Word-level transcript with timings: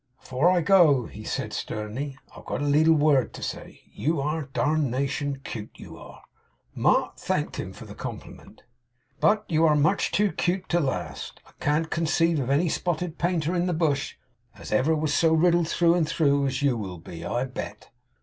'Afore 0.19 0.49
I 0.49 0.61
go,' 0.61 1.05
he 1.05 1.23
said 1.23 1.53
sternly, 1.53 2.17
'I 2.31 2.33
have 2.37 2.45
got 2.45 2.61
a 2.63 2.65
leetle 2.65 2.95
word 2.95 3.33
to 3.33 3.43
say 3.43 3.63
to 3.85 4.01
you. 4.01 4.13
You 4.15 4.21
are 4.21 4.45
darnation 4.51 5.41
'cute, 5.43 5.77
you 5.77 5.95
are.' 5.95 6.23
Mark 6.73 7.17
thanked 7.17 7.57
him 7.57 7.71
for 7.71 7.85
the 7.85 7.93
compliment. 7.93 8.63
'But 9.19 9.45
you 9.47 9.63
are 9.63 9.75
much 9.75 10.11
too 10.11 10.31
'cute 10.31 10.67
to 10.69 10.79
last. 10.79 11.39
I 11.45 11.51
can't 11.59 11.91
con 11.91 12.07
ceive 12.07 12.39
of 12.39 12.49
any 12.49 12.67
spotted 12.67 13.19
Painter 13.19 13.53
in 13.53 13.67
the 13.67 13.73
bush, 13.73 14.15
as 14.55 14.71
ever 14.71 14.95
was 14.95 15.13
so 15.13 15.35
riddled 15.35 15.67
through 15.67 15.93
and 15.93 16.09
through 16.09 16.47
as 16.47 16.63
you 16.63 16.77
will 16.77 16.97
be, 16.97 17.23
I 17.23 17.45
bet. 17.45 17.91